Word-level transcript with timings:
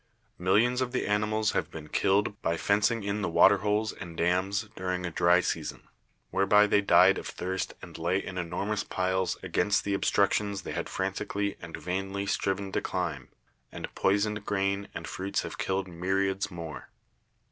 Millions 0.39 0.81
of 0.81 0.93
the 0.93 1.05
animals 1.05 1.51
have 1.51 1.69
been 1.69 1.87
killed 1.87 2.41
by 2.41 2.57
fencing 2.57 3.03
in 3.03 3.21
the 3.21 3.29
water 3.29 3.57
holes 3.57 3.93
and 3.93 4.17
dams 4.17 4.67
during 4.75 5.05
a 5.05 5.11
dry 5.11 5.39
season, 5.41 5.87
whereby 6.31 6.65
they 6.65 6.81
died 6.81 7.19
of 7.19 7.27
thirst 7.27 7.75
and 7.83 7.99
lay 7.99 8.17
in 8.17 8.35
enormous 8.39 8.83
piles 8.83 9.37
against 9.43 9.83
the 9.83 9.93
obstructions 9.93 10.63
they 10.63 10.71
had 10.71 10.89
frantic 10.89 11.35
ally 11.35 11.55
and 11.61 11.77
vainly 11.77 12.25
striven 12.25 12.71
to 12.71 12.81
climb, 12.81 13.29
and 13.71 13.93
poisoned 13.93 14.43
grain 14.43 14.87
and 14.95 15.07
fruit 15.07 15.37
have 15.41 15.59
killed 15.59 15.87
myriads 15.87 16.49
more." 16.49 16.89